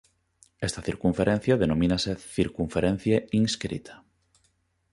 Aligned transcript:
Esta 0.67 0.81
circunferencia 0.89 1.59
denomínase 1.63 2.11
circunferencia 2.37 3.17
inscrita. 3.41 3.93